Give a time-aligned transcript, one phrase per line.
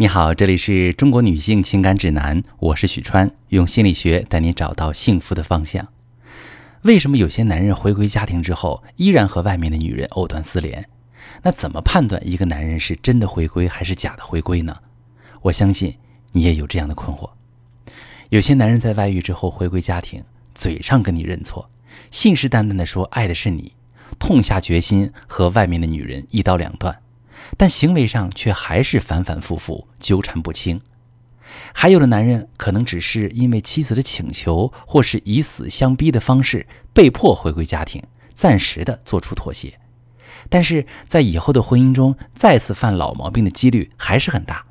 [0.00, 5.86] 你好，这里是中国女性情感指南，我是许川，用心理学带你找到幸福的方向。
[6.80, 10.88] 为什么有些男人回归家庭之后，依然和外面的女人藕断丝连？
[11.42, 14.74] 那怎么判断一个男人是真的回归还是假的回归呢？
[15.42, 15.94] 我相信
[16.32, 17.28] 你也有这样的困惑。
[18.30, 20.24] 有些男人在外遇之后回归家庭，
[20.54, 21.68] 嘴上跟你认错，
[22.10, 23.74] 信誓旦旦地说爱的是你，
[24.18, 26.98] 痛下决心和外面的女人一刀两断。
[27.56, 30.80] 但行为上却还是反反复复纠缠不清，
[31.72, 39.78] 还有的男人可能只是因为妻子的请求，或是以死相逼的方式被迫回归家庭，暂时的做出妥协，
[40.48, 44.64] 但是在以后的婚姻中再次犯老毛病的几率还是很大。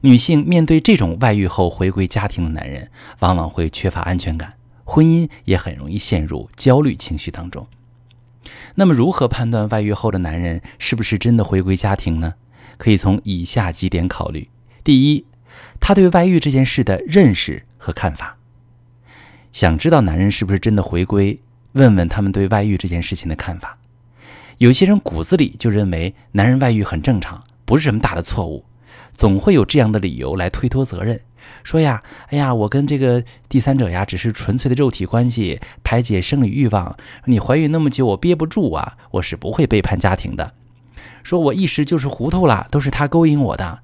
[0.00, 7.66] 女性面对这种外遇后回归家庭的男人，往往会缺乏安全感，婚姻也很容易陷入焦虑情绪当中。
[8.74, 12.34] 那么，如何判断外遇后的男人是不是真的回归家庭呢？
[12.76, 14.48] 可以从以下几点考虑：
[14.82, 15.24] 第一，
[15.80, 18.36] 他对外遇这件事的认识和看法。
[19.52, 21.40] 想知道男人是不是真的回归，
[21.72, 23.78] 问问他们对外遇这件事情的看法。
[24.58, 28.64] 有些人骨子里就认为男人外遇很正常，不是什么大的错误，
[29.12, 31.20] 总会有这样的理由来推脱责任。
[31.62, 36.96] 说呀，哎呀，我跟这个第三者呀，只是纯粹的肉体关系，排解生理欲望。
[37.24, 40.52] 你怀孕那么久，我憋不住啊，我是不会背叛家庭的。
[41.22, 43.80] 说我一时就是糊涂了，都是他勾引我的。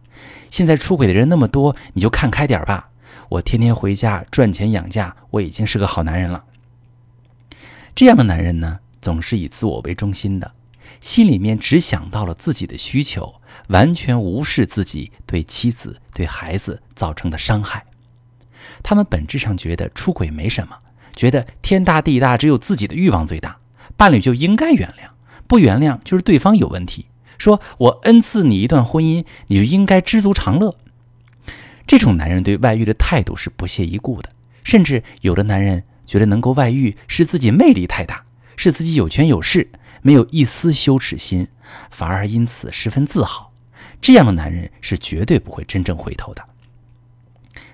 [0.50, 2.90] 现在出轨的人那么多，你就看开点吧。
[3.30, 6.44] 我天天回家赚钱养家，我已经是个好男人了。
[7.94, 10.52] 这样的男人呢，总是以自我为中心的。
[11.00, 13.34] 心里面只想到了自己的需求，
[13.68, 17.86] 完全无视自己对妻子、对孩子造成的伤害。
[18.82, 20.78] 他们本质上觉得出轨没什么，
[21.14, 23.58] 觉得天大地大，只有自己的欲望最大，
[23.96, 25.10] 伴侣就应该原谅，
[25.46, 27.06] 不原谅就是对方有问题。
[27.38, 30.76] 说我恩赐你一段婚姻，你就应该知足常乐。
[31.86, 34.30] 这种男人对外遇的态度是不屑一顾的，
[34.62, 38.24] 甚至有的男人觉得能够外遇是自己魅力太大，
[38.56, 39.70] 是自己有权有势。
[40.02, 41.48] 没有一丝羞耻心，
[41.90, 43.52] 反而因此十分自豪。
[44.00, 46.42] 这样的男人是绝对不会真正回头的。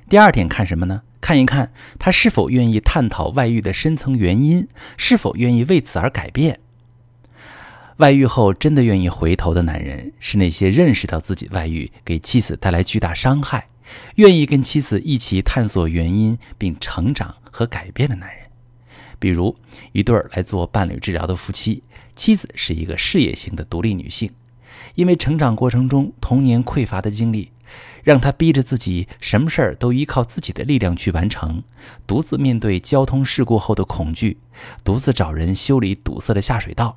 [0.09, 1.03] 第二点，看什么呢？
[1.21, 6.61] 看一看他是否愿意探讨外遇的深层原因，是否愿意为此而改变。
[7.97, 13.69] 外遇后真的愿意回头的男人，是那些认识到自己外遇给妻子带来巨大伤害，
[14.17, 18.46] 愿意跟妻子一起探索原因并成长和改变的男人。
[19.19, 19.57] 比如
[19.93, 21.83] 一对儿来做伴侣治疗的夫妻。
[22.15, 24.31] 妻子是一个事业型的独立女性，
[24.95, 27.53] 因为成长过程中童年匮乏的经历，
[28.03, 31.63] 让她逼着自己什么事儿都依靠自己的力量去完成，
[32.07, 34.39] 独自面对交通事故后的恐惧，
[34.83, 36.97] 独自找人修理堵塞的下水道。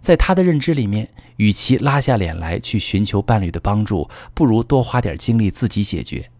[0.00, 6.30] 在她的认知里面，与其拉下脸来去寻求伴侣的帮助，不如多花点精力自己解决。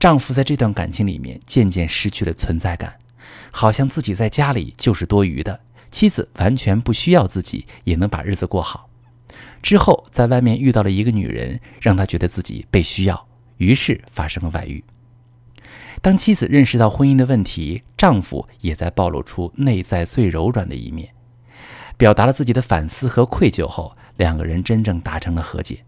[0.00, 2.96] 丈夫在这段感情里面渐渐失去了存在感，
[3.50, 5.60] 好像自己在家里就是多余的。
[5.90, 8.90] 妻子完全不需要自己也能把日子过好，
[9.62, 13.26] 之后在外面遇到了一个女人，让他觉得自己被需要，
[13.58, 14.84] 于是发生了外遇。
[16.02, 21.08] 当妻子认识到婚姻的问题，丈夫也在暴露出内在最柔软的一面，
[21.96, 25.84] 表达了自己的反思和愧疚后，两个人真正达成了和解。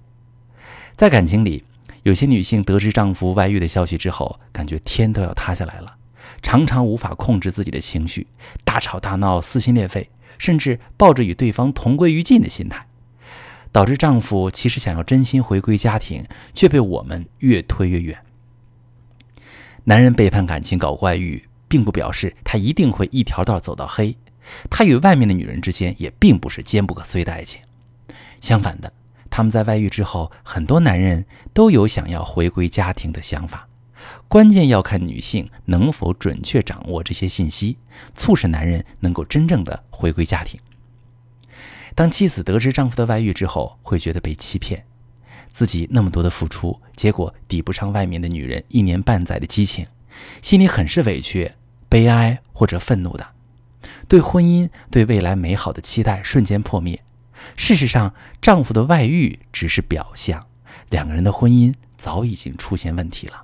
[0.97, 1.65] 在感情里，
[2.05, 5.98] 有些女性得知丈夫外遇的消息之后，感觉天都要塌下来了。
[6.43, 8.27] 常常无法控制自己的情绪，
[8.65, 12.87] 大吵大闹、撕心裂肺，甚至抱着与对方同归于尽的心态，
[13.73, 16.25] 导致丈夫其实想要真心回归家庭，
[16.55, 18.19] 却被我们越推越远。
[19.85, 24.17] 男人背叛感情、搞外遇，并不表示他一定会一条道走到黑，
[24.71, 27.61] 他与外面的女人之间也并不是坚不可摧的爱情。
[28.41, 28.93] 相反的，
[29.29, 33.68] 他们在外遇之后，很多男人都有想要回归家庭的想法。
[34.29, 37.77] 关键要看女性能否准确掌握这些信息，
[38.15, 40.61] 促使男人能够真正的回归家庭。
[41.95, 44.85] 当妻子得知丈夫的外遇之后，会觉得被欺骗，
[45.51, 49.87] 自己那么多的付出，结果抵不上外面的女人一年半载的激情，
[50.41, 51.53] 心里很是委屈、
[51.89, 53.27] 悲哀或者愤怒的，
[54.07, 57.03] 对婚姻、对未来美好的期待瞬间破灭。
[57.57, 60.47] 事实上，丈夫的外遇只是表象，
[60.91, 63.43] 两个人的婚姻早已经出现问题了。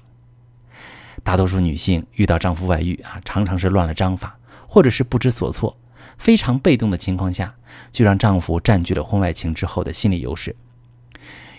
[1.25, 4.39] 大多数女性遇到丈夫外遇啊，常常是乱了章法，
[4.69, 5.77] 或者是不知所措，
[6.19, 7.55] 非常被动的情况下，
[7.91, 10.55] 就让丈夫占据了婚外情之后的心理优势。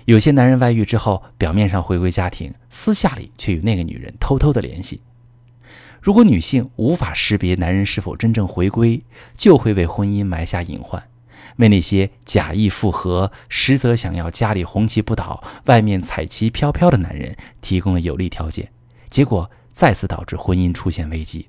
[0.06, 5.02] 有些男人外遇之后，表面上回归家庭，私下里却与那个女人偷偷的联系。
[6.00, 9.02] 如果女性无法识别男人是否真正回归，
[9.36, 11.02] 就会为婚姻埋下隐患，
[11.56, 18.70] 为那些假意复合，实则想要家里红旗不倒，外面彩旗飘飘的男人提供了有利条件，
[19.16, 21.48] 结果再次导致婚姻出现危机。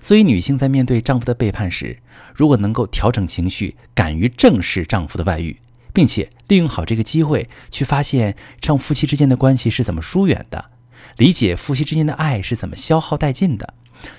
[0.00, 1.98] 所以，女性在面对丈夫的背叛时，
[2.34, 5.60] 如果能够调整情绪，敢于正视丈夫的外遇，
[5.92, 10.70] 并且利用好这个机会去发现丈夫夫妻之间的关系是怎么疏远的，
[11.18, 13.74] 理解夫妻之间的爱是怎么消耗殆尽的，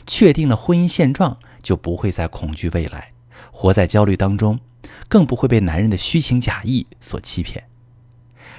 [0.06, 3.14] 确定了婚姻现状，就不会再恐惧未来。
[3.52, 4.60] 活在焦虑当中，
[5.08, 7.64] 更不会被男人的虚情假意所欺骗。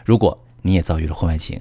[0.04, 1.60] 如果你也遭遇了婚外情，